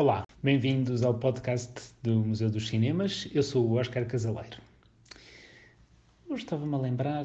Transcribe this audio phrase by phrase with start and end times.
[0.00, 3.28] Olá, bem-vindos ao podcast do Museu dos Cinemas.
[3.34, 4.58] Eu sou o Oscar Casaleiro.
[6.28, 7.24] Hoje estava-me a lembrar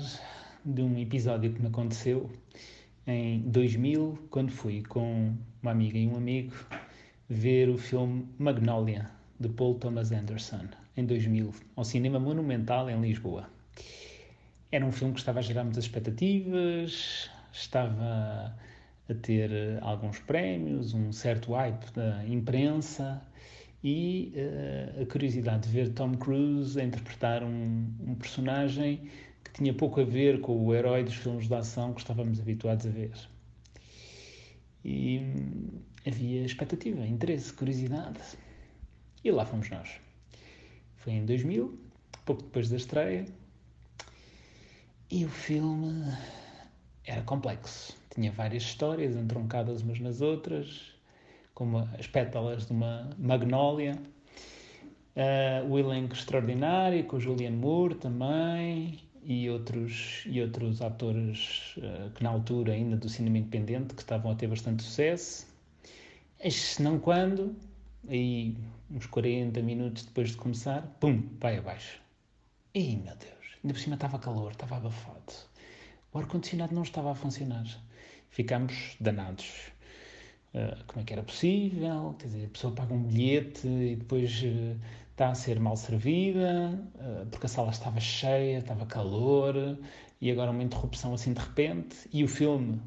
[0.66, 2.32] de um episódio que me aconteceu
[3.06, 6.56] em 2000, quando fui com uma amiga e um amigo
[7.30, 9.08] ver o filme Magnolia,
[9.40, 10.68] de Paul Thomas Anderson,
[10.98, 13.48] em 2000, ao Cinema Monumental em Lisboa.
[14.72, 18.58] Era um filme que estava a gerar muitas expectativas, estava
[19.10, 23.22] a ter eh, alguns prémios, um certo hype da imprensa
[23.84, 29.10] e uh, a curiosidade de ver Tom Cruise a interpretar um, um, personagem
[29.44, 32.86] que tinha pouco a ver com o herói dos filmes de ação que estávamos habituados
[32.86, 33.12] a ver.
[34.86, 38.20] E hum, havia expectativa, interesse, curiosidade.
[39.22, 40.00] E lá fomos nós.
[40.96, 41.78] Foi em 2000,
[42.26, 43.26] pouco depois da estreia,
[45.12, 46.10] e o filme
[47.06, 48.03] era complexo.
[48.14, 50.94] Tinha várias histórias entroncadas umas nas outras,
[51.54, 53.98] como as pétalas de uma magnólia.
[55.16, 62.12] Uh, o elenco extraordinário, com o Julianne Moore também, e outros, e outros atores uh,
[62.12, 65.48] que na altura ainda do cinema independente, que estavam a ter bastante sucesso.
[66.50, 67.56] Se não quando,
[68.08, 68.56] aí
[68.92, 72.00] uns 40 minutos depois de começar, pum, vai abaixo.
[72.76, 75.34] Ih, meu Deus, ainda por cima estava calor, estava abafado
[76.14, 77.66] o ar-condicionado não estava a funcionar.
[78.34, 79.72] Ficámos danados.
[80.56, 82.16] Uh, como é que era possível?
[82.18, 84.76] Quer dizer, a pessoa paga um bilhete e depois uh,
[85.12, 89.78] está a ser mal servida, uh, porque a sala estava cheia, estava calor,
[90.20, 92.82] e agora uma interrupção assim de repente, e o filme,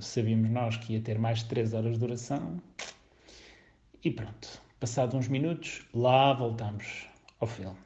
[0.00, 2.60] sabíamos nós que ia ter mais de 3 horas de duração,
[4.02, 4.60] e pronto.
[4.80, 7.06] Passados uns minutos, lá voltamos
[7.38, 7.78] ao filme.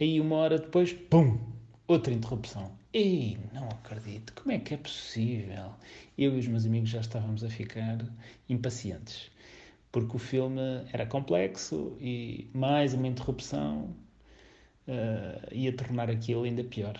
[0.00, 1.38] Aí uma hora depois, pum,
[1.88, 2.81] outra interrupção.
[2.94, 5.72] Ei, não acredito, como é que é possível?
[6.18, 7.98] Eu e os meus amigos já estávamos a ficar
[8.50, 9.30] impacientes,
[9.90, 10.60] porque o filme
[10.92, 13.96] era complexo e mais uma interrupção
[14.86, 16.98] uh, ia tornar aquilo ainda pior.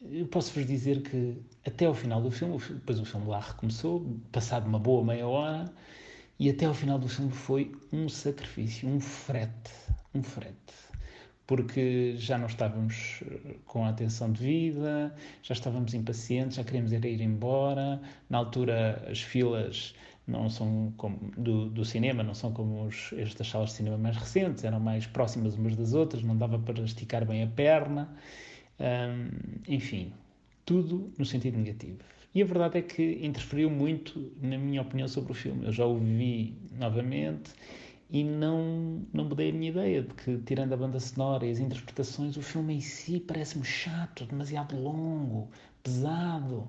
[0.00, 1.36] Eu posso-vos dizer que
[1.66, 5.70] até ao final do filme, depois o filme lá recomeçou, passado uma boa meia hora,
[6.38, 9.70] e até ao final do filme foi um sacrifício, um frete,
[10.14, 10.87] um frete
[11.48, 17.22] porque já não estávamos eh, com a atenção devida, já estávamos impacientes, já queríamos ir
[17.22, 18.00] embora.
[18.28, 19.94] Na altura, as filas
[20.26, 24.16] não são como do, do cinema, não são como os, estas salas de cinema mais
[24.18, 28.10] recentes, eram mais próximas umas das outras, não dava para esticar bem a perna.
[29.66, 30.12] enfim,
[30.66, 31.98] tudo no sentido negativo.
[32.34, 35.64] E a verdade é que interferiu muito na minha opinião sobre o filme.
[35.64, 37.52] Eu já o vi novamente
[38.10, 41.58] e não, não mudei a minha ideia de que, tirando a banda sonora e as
[41.58, 45.50] interpretações, o filme em si parece-me chato, demasiado longo,
[45.82, 46.68] pesado.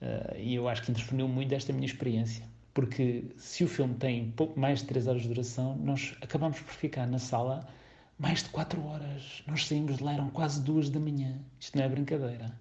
[0.00, 2.44] Uh, e eu acho que interferiu muito desta minha experiência.
[2.72, 6.72] Porque se o filme tem pouco mais de 3 horas de duração, nós acabamos por
[6.72, 7.68] ficar na sala
[8.18, 9.42] mais de 4 horas.
[9.46, 11.38] Nós saímos de lá, eram quase 2 da manhã.
[11.58, 12.58] Isto não é brincadeira.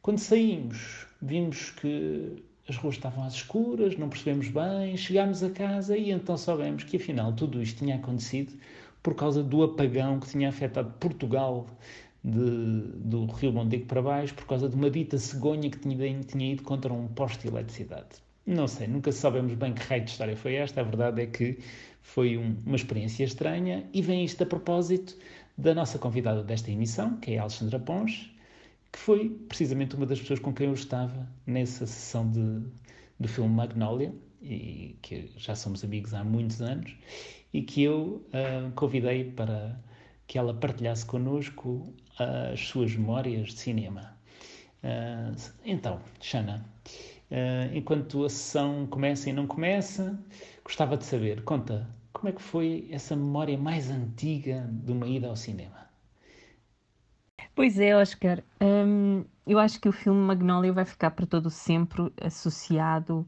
[0.00, 5.96] Quando saímos, vimos que as ruas estavam às escuras, não percebemos bem, chegámos a casa
[5.96, 8.54] e então soubemos que afinal tudo isto tinha acontecido
[9.02, 11.66] por causa do apagão que tinha afetado Portugal
[12.24, 16.52] de, do Rio Mondego para baixo, por causa de uma dita cegonha que tinha, tinha
[16.52, 18.22] ido contra um poste de eletricidade.
[18.46, 21.58] Não sei, nunca sabemos bem que raio de história foi esta, a verdade é que
[22.00, 23.84] foi um, uma experiência estranha.
[23.92, 25.16] E vem isto a propósito
[25.58, 28.31] da nossa convidada desta emissão, que é a Alexandra Pons,
[28.92, 32.62] que foi precisamente uma das pessoas com quem eu estava nessa sessão de,
[33.18, 36.94] do filme Magnolia, e que já somos amigos há muitos anos,
[37.52, 39.80] e que eu uh, convidei para
[40.26, 44.16] que ela partilhasse connosco as suas memórias de cinema.
[44.82, 46.64] Uh, então, Shana,
[47.30, 50.18] uh, enquanto a sessão começa e não começa,
[50.64, 55.28] gostava de saber, conta, como é que foi essa memória mais antiga de uma ida
[55.28, 55.91] ao cinema?
[57.54, 58.42] Pois é, Oscar.
[58.60, 63.26] Hum, eu acho que o filme Magnolia vai ficar para todo sempre associado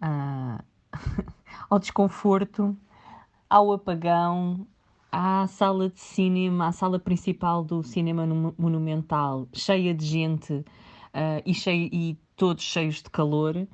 [0.00, 0.64] a...
[1.68, 2.76] ao desconforto,
[3.50, 4.66] ao apagão,
[5.12, 8.26] à sala de cinema, à sala principal do cinema
[8.58, 13.66] monumental, cheia de gente uh, e, cheio, e todos cheios de calor.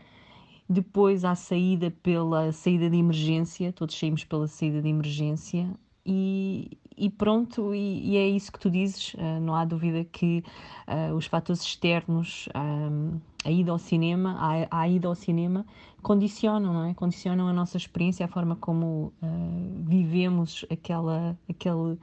[0.68, 5.68] Depois à saída pela saída de emergência, todos saímos pela saída de emergência
[6.04, 10.42] e, e pronto, e, e, é isso que tu dizes, uh, não há dúvida que
[10.86, 15.66] uh, os fatores externos, um, a ida ao cinema, a, a, ida ao cinema,
[16.02, 16.94] condicionam, não é?
[16.94, 21.98] Condicionam a nossa experiência, a forma como uh, vivemos aquela, aquele,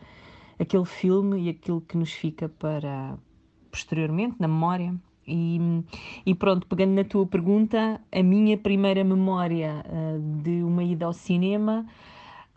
[0.57, 3.17] aquele filme e aquilo que nos fica para
[3.71, 4.95] posteriormente, na memória.
[5.27, 5.59] E,
[6.25, 11.13] e, pronto, pegando na tua pergunta, a minha primeira memória uh, de uma ida ao
[11.13, 11.85] cinema,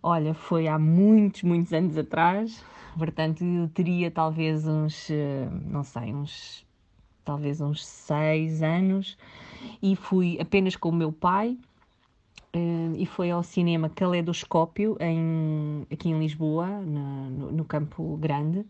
[0.02, 2.64] olha, foi há muitos, muitos anos atrás.
[2.98, 5.14] Portanto, eu teria talvez uns, uh,
[5.66, 6.66] não sei, uns,
[7.24, 9.16] talvez uns seis anos.
[9.82, 11.56] E fui apenas com o meu pai.
[12.54, 18.66] Uh, e foi ao cinema Caleidoscópio, em, aqui em Lisboa, no, no, Campo Grande.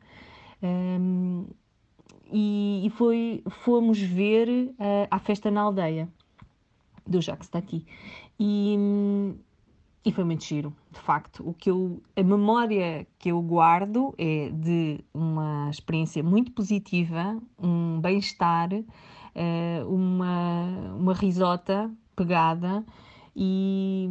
[0.63, 1.47] Um,
[2.31, 4.73] e, e foi, fomos ver
[5.11, 6.09] a festa na aldeia
[7.05, 7.85] do Jacques Tati.
[8.39, 9.35] E,
[10.05, 11.49] e foi muito giro, de facto.
[11.49, 18.01] O que eu, a memória que eu guardo é de uma experiência muito positiva, um
[18.01, 22.85] bem-estar, uh, uma, uma risota pegada
[23.35, 24.09] e,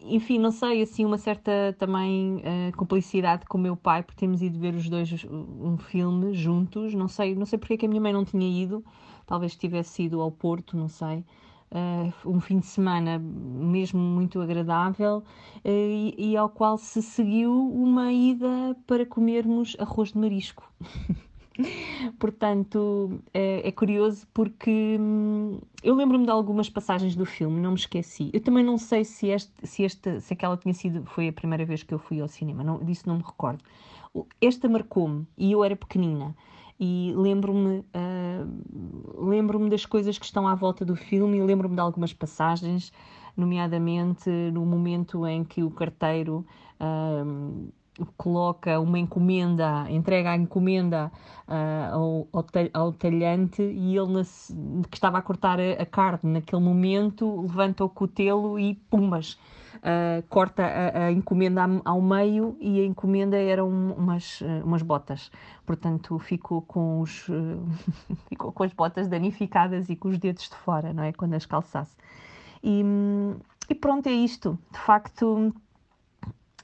[0.00, 4.58] enfim, não sei, assim, uma certa também uh, com o meu pai por termos ido
[4.58, 6.94] ver os dois um filme juntos.
[6.94, 8.84] Não sei, não sei porque é que a minha mãe não tinha ido,
[9.26, 11.24] talvez tivesse ido ao Porto, não sei.
[11.70, 17.52] Uh, um fim de semana mesmo muito agradável uh, e, e, ao qual se seguiu
[17.52, 20.72] uma ida para comermos arroz de marisco.
[22.18, 27.76] Portanto, é, é, curioso porque hum, eu lembro-me de algumas passagens do filme, não me
[27.76, 28.30] esqueci.
[28.32, 31.64] Eu também não sei se, este, se, esta, se aquela tinha sido, foi a primeira
[31.64, 33.62] vez que eu fui ao cinema, não, disso não me recordo.
[34.40, 36.34] Esta marcou-me e eu era pequenina
[36.80, 41.80] e lembro-me uh, lembro-me das coisas que estão à volta do filme e lembro-me de
[41.80, 42.92] algumas passagens,
[43.36, 46.46] nomeadamente no momento em que o carteiro
[46.80, 47.72] uh,
[48.16, 51.10] coloca uma encomenda, entrega a encomenda
[51.48, 54.24] uh, ao, ao, talhante e ele,
[54.90, 59.38] que estava a cortar a, a, carne naquele momento, levanta o cutelo e pumbas,
[59.76, 65.30] uh, corta a, a encomenda ao meio e a encomenda eram umas, umas botas.
[65.66, 67.26] Portanto, ficou com, os,
[68.28, 71.12] ficou com as botas danificadas e com os dedos de fora, não é?
[71.12, 71.96] Quando as calçasse.
[72.62, 72.82] E,
[73.68, 74.58] e pronto, é isto.
[74.72, 75.52] De facto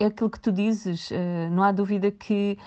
[0.01, 2.59] é aquilo que tu dizes, uh, não há dúvida que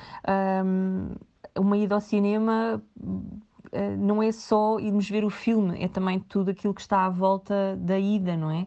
[0.65, 1.15] um,
[1.57, 6.51] uma ida ao cinema uh, não é só irmos ver o filme, é também tudo
[6.51, 8.65] aquilo que está à volta da ida, não é?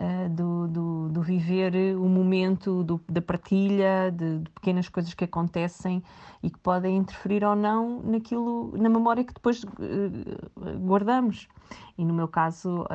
[0.00, 5.24] Uh, do, do, do, viver o momento do, da partilha, de, de, pequenas coisas que
[5.24, 6.02] acontecem
[6.42, 9.62] e que podem interferir ou não naquilo, na memória que depois
[10.80, 11.48] guardamos.
[11.98, 12.86] E no meu caso,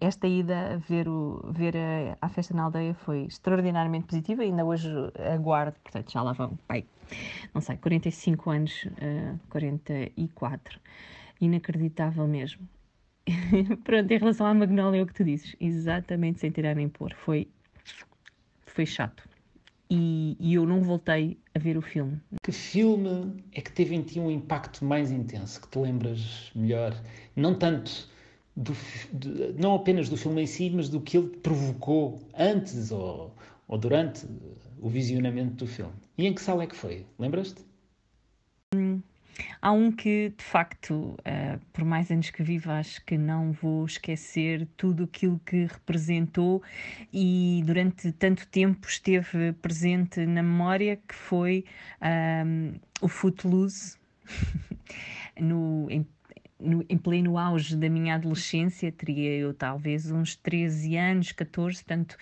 [0.00, 4.42] esta ida ver, o, ver a, a, festa na aldeia foi extraordinariamente positiva.
[4.42, 4.90] Ainda hoje
[5.30, 6.86] aguardo, portanto, já lá vão, pai,
[7.52, 10.80] não sei, 45 anos, uh, 44.
[11.38, 12.66] Inacreditável mesmo.
[13.84, 17.14] Pronto, em relação à Magnólia, é o que tu dizes, exatamente sem tirar nem pôr.
[17.14, 17.48] Foi,
[18.66, 19.28] foi chato.
[19.88, 22.20] E, e, eu não voltei a ver o filme.
[22.42, 26.92] Que filme é que teve em ti um impacto mais intenso, que te lembras melhor?
[27.36, 28.08] Não tanto
[28.56, 28.76] do,
[29.12, 33.32] de, não apenas do filme em si, mas do que ele provocou antes ou,
[33.68, 34.26] ou durante
[34.80, 35.92] o visionamento do filme.
[36.18, 37.06] E em que sala é que foi?
[37.18, 37.65] Lembras-te?
[39.66, 43.84] Há um que, de facto, uh, por mais anos que vivo, acho que não vou
[43.84, 46.62] esquecer tudo aquilo que representou
[47.12, 51.64] e durante tanto tempo esteve presente na memória, que foi
[52.00, 53.96] um, o Footloose.
[55.36, 56.06] no, em
[56.60, 62.16] no, em pleno auge da minha adolescência, teria eu talvez uns 13 anos, 14, portanto,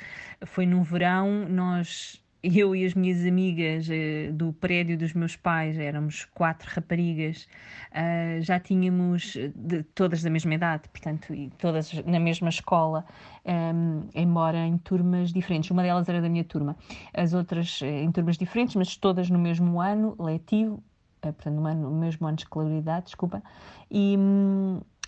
[0.47, 5.79] foi no verão, nós, eu e as minhas amigas uh, do prédio dos meus pais,
[5.79, 7.49] éramos quatro raparigas,
[7.91, 13.05] uh, já tínhamos de, todas da mesma idade, portanto, e todas na mesma escola,
[13.45, 15.71] ehm, embora em turmas diferentes.
[15.71, 16.77] Uma delas era da minha turma,
[17.15, 20.83] as outras eh, em turmas diferentes, mas todas no mesmo ano letivo,
[21.21, 23.43] portanto, no, mesmo ano de escolaridade, desculpa,
[23.91, 24.17] e,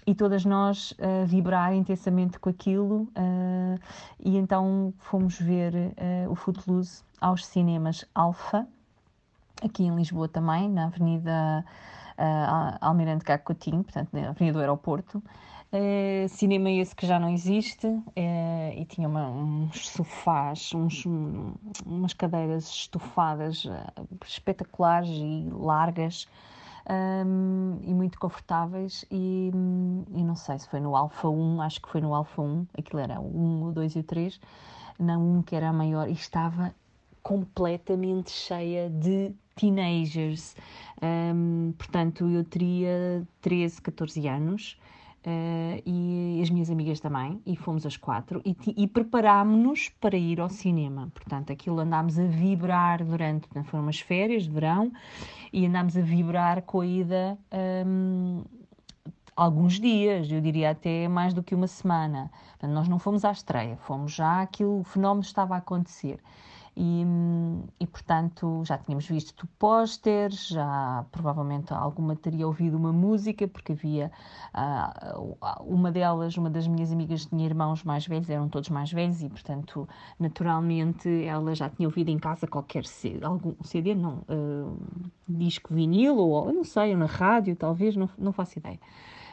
[0.07, 3.79] e todas nós uh, vibrar intensamente com aquilo, uh,
[4.21, 8.67] e então fomos ver uh, o Footloose aos cinemas Alfa,
[9.61, 11.65] aqui em Lisboa também, na Avenida
[12.81, 15.23] Almirante Cacotinho, portanto, na Avenida do Aeroporto.
[16.29, 17.87] Cinema esse que já não existe
[18.75, 21.53] e tinha uma, uns sofás, uns, um,
[21.85, 23.73] umas cadeiras estofadas uh,
[24.25, 26.27] espetaculares e largas
[26.89, 29.51] um, e muito confortáveis e,
[30.15, 33.01] e, não sei se foi no Alfa 1, acho que foi no Alfa 1, aquilo
[33.01, 34.41] era o 1, o 2 e o 3,
[34.99, 36.75] na 1 que era a maior e estava
[37.23, 40.55] completamente cheia de teenagers,
[41.03, 44.79] um, portanto eu teria 13, 14 anos
[45.27, 50.41] Uh, e as minhas amigas também, e fomos as quatro, e, e preparámos-nos para ir
[50.41, 51.11] ao cinema.
[51.13, 54.93] Portanto, aquilo andámos a vibrar durante, foram umas férias de verão,
[55.53, 57.37] e andámos a vibrar com a ida
[57.85, 58.45] um,
[59.35, 62.31] alguns dias, eu diria até mais do que uma semana.
[62.51, 66.21] Portanto, nós não fomos à estreia, fomos já aquilo, o fenómeno estava a acontecer.
[66.79, 67.07] E,
[67.81, 74.13] e, portanto já tínhamos visto pósteres, já provavelmente alguma teria ouvido uma música, porque havia
[74.55, 79.23] uh, uma delas, uma das minhas amigas tinha irmãos mais velhos, eram todos mais velhos
[79.23, 84.79] e portanto naturalmente ela já tinha ouvido em casa qualquer CD, algum CD não, uh,
[85.27, 88.79] disco vinil ou não sei, ou na rádio talvez, não, não faço ideia.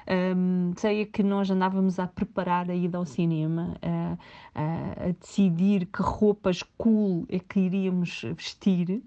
[0.05, 4.17] Um, sei que nós andávamos a preparar a ida ao cinema, a,
[4.53, 9.01] a, a decidir que roupas cool é que iríamos vestir.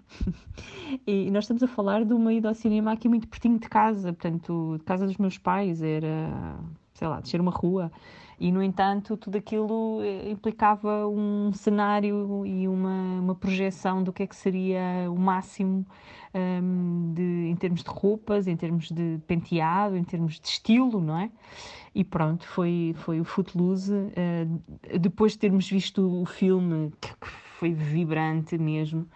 [1.05, 4.11] e nós estamos a falar de uma ida ao cinema aqui muito pertinho de casa,
[4.11, 6.57] portanto, de casa dos meus pais, era,
[6.93, 7.91] sei lá, descer uma rua.
[8.39, 14.21] E, no entanto, tudo aquilo eh, implicava um cenário e uma, uma projeção do que
[14.21, 15.83] é que seria o máximo
[16.35, 16.96] um,
[17.57, 21.29] termos de roupas, em termos de penteado, em termos de estilo, não é?
[21.93, 23.93] E pronto, foi, foi o Footloose.
[23.93, 27.09] Uh, depois de termos visto o filme, que,
[27.57, 29.07] foi vibrante mesmo,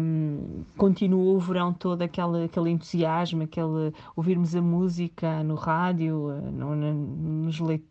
[0.00, 6.50] um, continuou o verão todo aquele, aquele entusiasmo, aquele ouvirmos a música no rádio, eh,
[6.50, 7.50] no, no,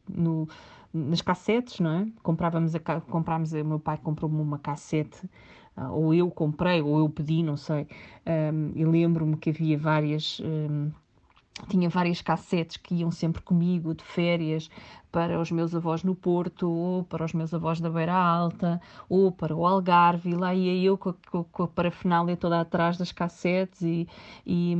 [0.10, 0.50] no,
[0.92, 2.08] nas cassetes, não é?
[2.24, 5.30] Comprávamos a, comprávamos, o meu pai comprou-me uma cassete,
[5.92, 7.88] ou eu comprei, ou eu pedi, não sei,
[8.54, 10.40] um, e lembro-me que havia várias.
[10.40, 10.92] Um,
[11.70, 14.70] tinha várias cassetes que iam sempre comigo de férias
[15.16, 19.32] para os meus avós no Porto, ou para os meus avós da Beira Alta, ou
[19.32, 23.14] para o Algarve, e lá ia eu com a, com a parafernália toda atrás das
[23.14, 24.10] cassetes e,
[24.46, 24.76] e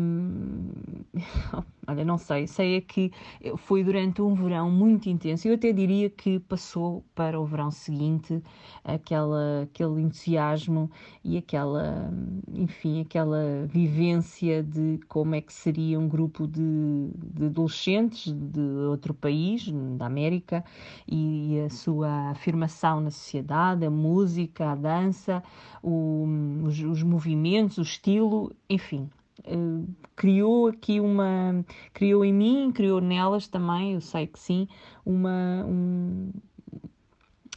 [1.88, 3.14] olha, não sei, sei é que
[3.56, 8.44] foi durante um verão muito intenso, eu até diria que passou para o verão seguinte
[8.84, 10.92] aquela, aquele entusiasmo
[11.24, 12.12] e aquela,
[12.54, 19.14] enfim, aquela vivência de como é que seria um grupo de, de adolescentes de outro
[19.14, 20.64] país, da América, América
[21.08, 25.44] e a sua afirmação na sociedade, a música, a dança,
[25.84, 26.26] o,
[26.64, 29.10] os, os movimentos, o estilo, enfim,
[29.42, 31.64] Uh, criou aqui uma
[31.94, 34.66] criou em mim criou nelas também eu sei que sim
[35.06, 36.32] uma um,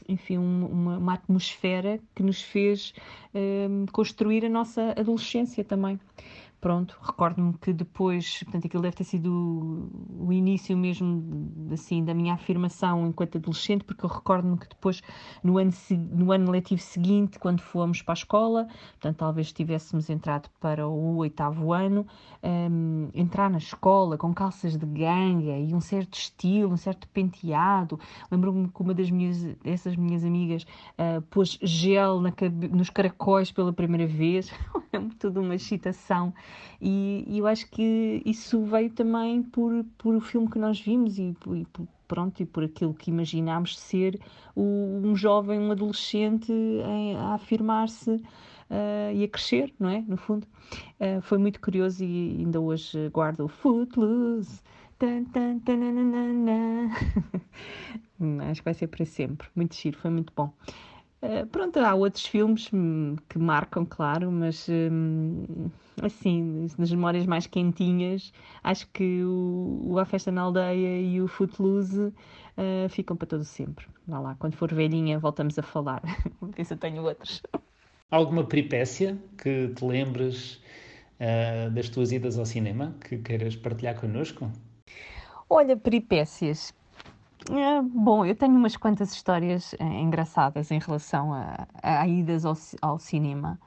[0.09, 2.93] enfim uma, uma, atmosfera que nos fez
[3.33, 6.01] uh, construir a nossa adolescência também
[6.61, 12.35] pronto, recordo-me que depois, portanto, aquilo deve ter sido o início mesmo, assim, da minha
[12.35, 15.01] afirmação enquanto adolescente, porque eu recordo-me que depois,
[15.43, 15.71] no ano,
[16.11, 21.17] no ano letivo seguinte, quando fomos para a escola, portanto, talvez tivéssemos entrado para o
[21.17, 22.07] oitavo ano,
[22.43, 28.01] um, entrar na escola com calças de ganga e um certo estilo, um certo penteado.
[28.31, 30.65] Lembro-me que uma das minhas, essas minhas amigas
[30.99, 32.33] uh, pôs gel na,
[32.73, 34.51] nos caracóis pela primeira vez,
[34.93, 36.33] é tudo uma excitação
[36.81, 41.19] e, e, eu acho que isso veio também por, por o filme que nós vimos
[41.19, 41.67] e, e
[42.07, 44.19] pronto, e por aquilo que imaginámos ser
[44.57, 50.03] o, um jovem, um adolescente em, a afirmar-se uh, e a crescer, não é?
[50.07, 50.47] No fundo.
[51.01, 54.61] Uh, foi muito curioso e ainda hoje guardo o Footloose.
[54.99, 55.79] Tan, tan, tan,
[58.51, 59.47] Acho que vai ser para sempre.
[59.55, 60.53] Muito giro, foi muito bom.
[61.21, 65.69] Uh, pronto, há outros filmes hum, que marcam, claro, mas hum,
[66.01, 68.33] assim, nas memórias mais quentinhas,
[68.63, 72.01] acho que o, o A Festa na Aldeia e o Footloose
[72.57, 73.85] uh, ficam para todo sempre.
[74.07, 76.03] Vá lá, quando for velhinha voltamos a falar.
[76.57, 77.43] ver se eu tenho outros.
[78.11, 80.63] Alguma peripécia que te lembres
[81.21, 84.51] uh, das tuas idas ao cinema que queiras partilhar connosco?
[85.49, 86.73] Olha, peripécias.
[87.51, 92.57] É, bom, eu tenho umas quantas histórias é, engraçadas em relação a, a idas ao,
[92.83, 93.59] ao cinema.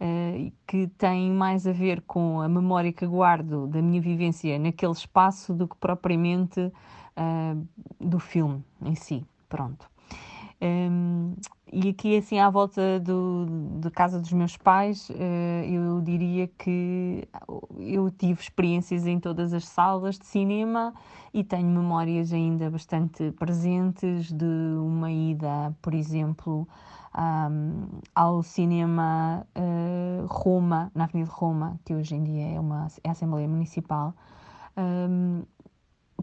[0.00, 4.92] Uh, que têm mais a ver com a memória que guardo da minha vivência naquele
[4.92, 7.68] espaço do que propriamente uh,
[7.98, 9.26] do filme em si.
[9.48, 9.90] Pronto.
[10.60, 11.34] Um,
[11.72, 13.46] e aqui, assim, à volta do,
[13.78, 15.14] da casa dos meus pais, uh,
[15.64, 17.28] eu diria que
[17.78, 20.94] eu tive experiências em todas as salas de cinema
[21.32, 24.44] e tenho memórias ainda bastante presentes de
[24.80, 26.66] uma ida, por exemplo,
[27.16, 33.08] um, ao cinema uh, Roma, na Avenida Roma, que hoje em dia é, uma, é
[33.08, 34.14] a Assembleia Municipal,
[34.76, 35.42] um,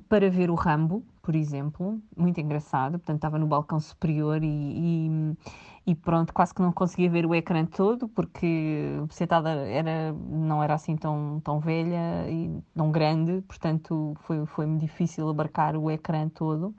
[0.09, 5.91] para ver o Rambo, por exemplo, muito engraçado, portanto estava no balcão superior e, e,
[5.91, 10.75] e, pronto, quase que não conseguia ver o ecrã todo, porque sentada era, não era
[10.75, 16.75] assim tão, tão velha e tão grande, portanto foi, foi difícil abarcar o ecrã todo.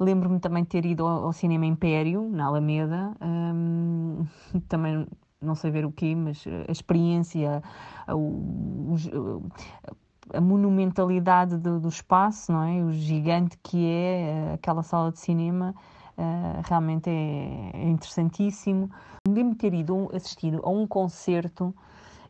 [0.00, 4.24] Lembro-me também de ter ido ao, ao Cinema Império, na Alameda, um,
[4.68, 5.06] também
[5.40, 7.62] não sei ver o quê, mas a experiência,
[8.08, 9.42] o, o,
[9.84, 10.07] a
[10.40, 12.82] monumentalidade do, do, espaço, não é?
[12.82, 15.74] O gigante que é aquela sala de cinema
[16.18, 18.90] uh, realmente é, é interessantíssimo.
[19.26, 21.74] Lembro-me ter ido assistir a um concerto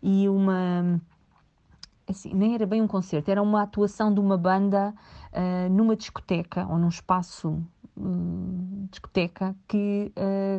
[0.02, 1.00] e uma.
[2.08, 4.94] Assim, nem era bem um concerto, era uma atuação de uma banda
[5.32, 7.62] uh, numa discoteca ou num espaço
[7.96, 10.10] uh, discoteca que,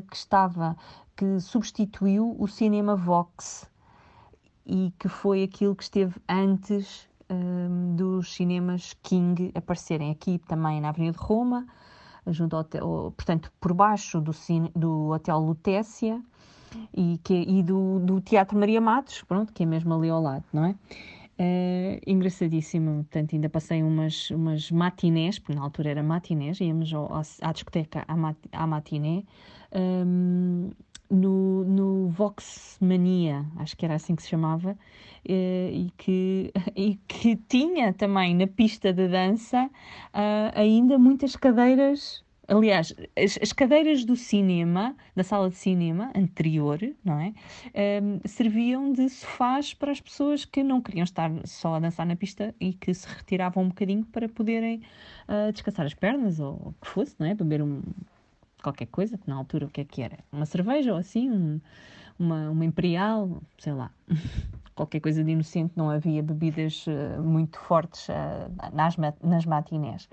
[0.07, 0.77] que estava,
[1.15, 3.67] que substituiu o cinema Vox
[4.63, 7.08] e que foi aquilo que esteve antes
[7.95, 11.65] dos cinemas King aparecerem aqui também na Avenida de Roma,
[12.27, 12.63] junto ao,
[13.11, 16.21] portanto, por baixo do, cine, do Hotel Lutécia
[16.95, 20.45] e, que, e do, do Teatro Maria Matos, pronto, que é mesmo ali ao lado,
[20.53, 20.75] não é?
[21.41, 27.09] Uh, engraçadíssimo, portanto, ainda passei umas, umas matinés, porque na altura era matinés, íamos ao,
[27.41, 29.23] à discoteca à, mat, à matiné,
[29.73, 30.69] um,
[31.09, 34.77] no, no Vox Mania, acho que era assim que se chamava, uh,
[35.27, 42.95] e, que, e que tinha também na pista de dança uh, ainda muitas cadeiras Aliás,
[43.15, 47.31] as, as, cadeiras do cinema, da sala de cinema anterior, não é?
[47.75, 52.15] Ehm, serviam de sofás para as pessoas que não queriam estar só a dançar na
[52.15, 54.81] pista e que se retiravam um bocadinho para poderem
[55.27, 57.35] uh, descansar as pernas ou o que fosse, não é?
[57.35, 57.83] Beber um,
[58.61, 60.19] qualquer coisa, que na altura o que é que era?
[60.31, 61.61] Uma cerveja ou assim, um,
[62.17, 63.91] uma, uma imperial, sei lá.
[64.75, 70.07] qualquer coisa de inocente, não havia bebidas uh, muito fortes uh, nas, nas matinés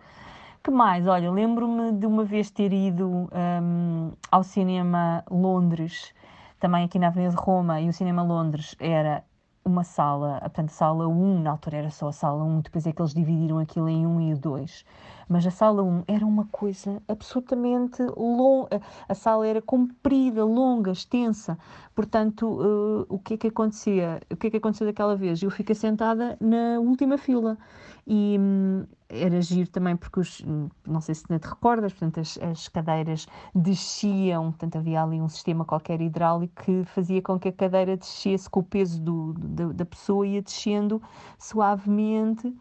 [0.67, 1.07] que mais?
[1.07, 6.13] Olha, lembro-me de uma vez ter ido um, ao cinema Londres,
[6.59, 9.23] também aqui na Avenida de Roma, e o cinema Londres era
[9.67, 13.03] uma sala, portanto, sala 1, na altura era só a sala 1, depois é que
[13.03, 14.85] eles dividiram aquilo em 1 e 2.
[15.29, 21.59] Mas a sala 1 era uma coisa absolutamente longa, a sala era comprida, longa, extensa.
[21.97, 24.21] Portanto, uh, o que é que acontecia?
[24.31, 25.43] O que é que aconteceu daquela vez?
[25.43, 27.59] Eu fiquei sentada na última fila
[28.07, 30.45] e hum, era giro também porque os,
[30.87, 35.65] não sei se te recordas, portanto as, as, cadeiras desciam, portanto havia ali um sistema
[35.65, 39.85] qualquer hidráulico que fazia com que a cadeira descesse com o peso do, da, da
[39.85, 41.01] pessoa ia descendo
[41.39, 42.53] suavemente.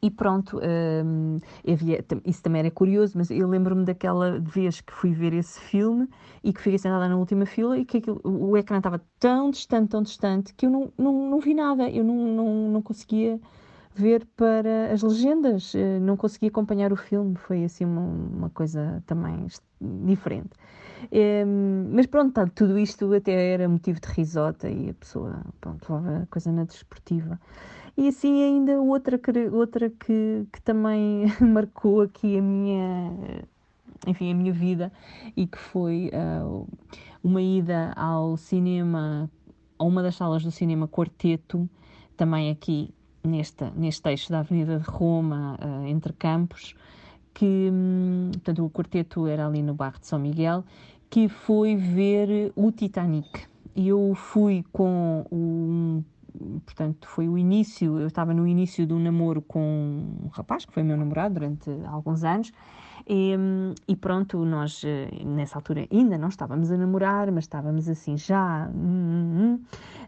[0.00, 0.60] E pronto,
[1.04, 5.58] hum, havia, isso também era curioso, mas eu lembro-me daquela vez que fui ver esse
[5.58, 6.08] filme
[6.44, 9.88] e que fiquei sentada na última fila e que aquilo, o ecrã estava tão distante,
[9.88, 13.40] tão distante, que eu não, não, não vi nada, eu não, não, não conseguia
[13.98, 19.02] ver para as legendas, eh, não consegui acompanhar o filme, foi assim uma, uma coisa
[19.06, 19.46] também
[20.06, 20.50] diferente.
[21.10, 25.92] É, mas pronto, tá, tudo isto até era motivo de risota e a pessoa pronto,
[25.92, 27.40] levava a coisa na desportiva.
[27.96, 29.20] E assim ainda outra,
[29.52, 33.12] outra que, que também marcou aqui a minha,
[34.06, 34.92] enfim, a minha vida
[35.36, 36.66] e que foi uh,
[37.22, 39.28] uma ida ao cinema,
[39.76, 41.68] a uma das salas do cinema Quarteto,
[42.16, 46.74] também aqui neste, neste eixo da Avenida de Roma, uh, entre Campos,
[47.34, 50.64] que, um, portanto, o quarteto era ali no bairro de São Miguel,
[51.10, 53.46] que foi ver o Titanic.
[53.76, 56.02] Eu fui com um
[56.64, 59.60] portanto, foi o início, eu estava no início de um namoro com
[60.22, 62.52] um rapaz que foi meu namorado durante alguns anos,
[63.08, 63.34] e,
[63.88, 68.68] e, pronto, nós eh, nessa altura ainda não estávamos a namorar, mas estávamos assim já
[68.74, 69.58] um,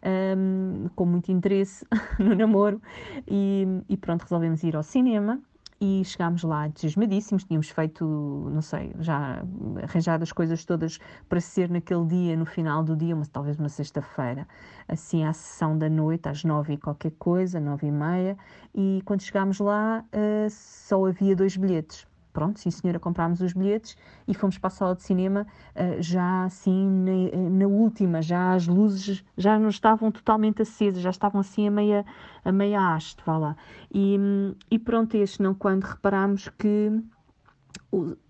[0.05, 1.87] um, com muito interesse
[2.21, 2.81] no namoro,
[3.27, 5.41] e, e pronto, resolvemos ir ao cinema
[5.81, 8.05] e chegámos lá entusiasmadíssimos, tínhamos feito,
[8.53, 9.43] não sei, já
[9.83, 13.71] arranjado as coisas todas para ser naquele dia, no final do dia, mas talvez uma
[13.71, 14.47] sexta-feira,
[14.87, 18.37] assim à sessão da noite, às nove e qualquer coisa, nove e meia,
[18.75, 23.97] e quando chegámos lá uh, só havia dois bilhetes pronto, sim senhora, comprámos os bilhetes
[24.27, 28.67] e fomos para a sala de cinema uh, já assim na, na, última, já as
[28.67, 32.05] luzes já não estavam totalmente acesas, já estavam assim a meia,
[32.45, 33.57] a meia haste, vá lá.
[33.93, 34.19] E,
[34.71, 36.93] e pronto, este não, quando reparámos que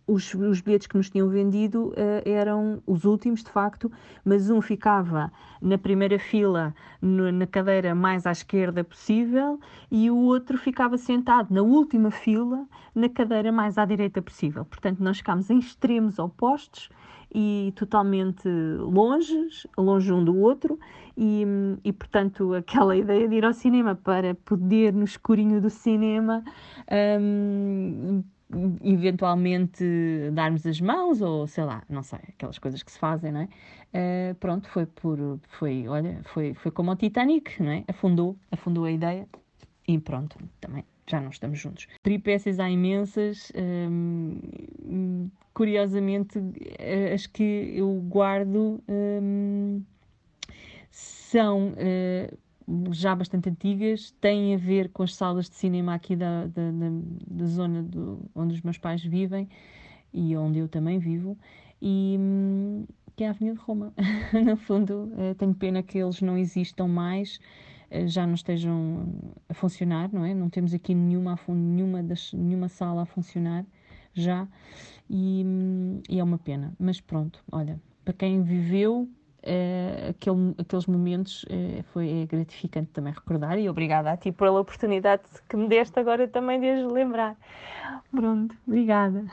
[0.07, 3.91] os, os, bilhetes que nos tinham vendido uh, eram os últimos, de facto,
[4.25, 10.17] mas um ficava na primeira fila, no, na cadeira mais à esquerda possível, e o
[10.17, 14.65] outro ficava sentado na última fila, na cadeira mais à direita possível.
[14.65, 16.89] Portanto, nós ficámos em extremos opostos
[17.33, 20.79] e totalmente longe, longe um do outro,
[21.17, 21.45] e,
[21.85, 26.43] e portanto aquela ideia de ir ao cinema para poder no escurinho do cinema
[27.21, 28.23] um,
[28.83, 29.85] eventualmente
[30.33, 33.49] darmos as mãos ou sei lá, não sei, aquelas coisas que se fazem, não é?
[33.93, 37.85] Uh, pronto, foi por, foi, olha, foi, foi como o Titanic, não é?
[37.89, 39.29] Afundou, afundou a ideia
[39.87, 41.89] e pronto, também já não estamos juntos.
[42.03, 46.39] Peripécias há imensas, hum, curiosamente,
[47.13, 49.83] as que eu guardo hum,
[50.91, 52.39] são uh,
[52.93, 56.91] já bastante antigas, têm a ver com as salas de cinema aqui da, da, da,
[57.27, 59.49] da zona do, onde os meus pais vivem
[60.13, 61.39] e onde eu também vivo,
[61.81, 62.85] e hum,
[63.17, 63.93] que é a Avenida de Roma.
[64.45, 67.39] no fundo, eh, tenho pena que eles não existam mais,
[67.91, 70.35] eh, já não estejam a funcionar, não é?
[70.35, 73.65] Não temos aqui nenhuma, nenhuma, das, nenhuma sala a funcionar
[74.13, 74.49] já,
[75.09, 76.75] e, hum, e é uma pena.
[76.79, 79.09] Mas pronto, olha, para quem viveu
[79.43, 85.23] Uh, aquele, aqueles momentos uh, foi gratificante também recordar e obrigada a ti pela oportunidade
[85.49, 87.37] que me deste agora também de as lembrar.
[88.11, 89.25] Pronto, obrigada.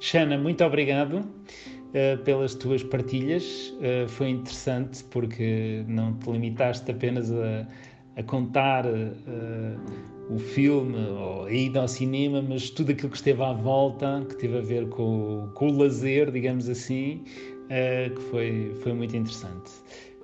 [0.00, 3.74] Xana, muito obrigado uh, pelas tuas partilhas.
[4.08, 7.66] foi interessante porque não te limitaste apenas a,
[8.16, 8.86] a contar
[10.30, 14.36] o filme ou a ida ao cinema, mas tudo aquilo que esteve à volta, que
[14.36, 17.24] teve a ver com, com o lazer, digamos assim,
[17.64, 19.72] uh, que foi, foi muito interessante.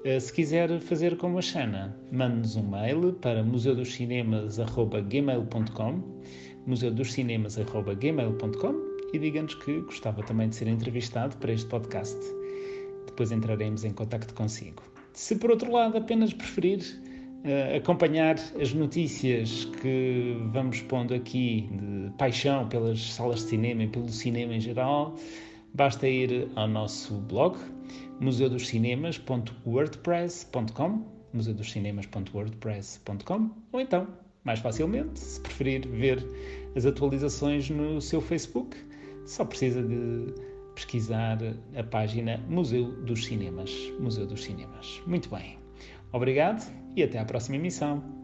[0.04, 6.20] Uh, se quiser fazer como a Xana, mande-nos um mail para museudoscinemas.gmail.com
[6.66, 12.16] museudoscinemas.gmail.com e diga-nos que gostava também de ser entrevistado para este podcast.
[13.06, 14.82] Depois entraremos em contato consigo.
[15.12, 16.80] Se por outro lado apenas preferir
[17.44, 23.88] uh, acompanhar as notícias que vamos pondo aqui de paixão pelas salas de cinema e
[23.88, 25.14] pelo cinema em geral,
[25.74, 27.56] basta ir ao nosso blog
[28.20, 34.06] museudoscinemas.wordpress.com museudoscinemas.wordpress.com ou então,
[34.44, 36.22] mais facilmente, se preferir ver
[36.74, 38.76] as atualizações no seu Facebook,
[39.26, 40.34] só precisa de
[40.74, 41.38] pesquisar
[41.76, 43.70] a página Museu dos Cinemas.
[44.00, 45.00] Museu dos Cinemas.
[45.06, 45.56] Muito bem.
[46.12, 48.19] Obrigado e até à próxima emissão.